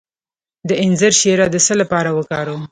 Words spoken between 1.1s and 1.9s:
شیره د څه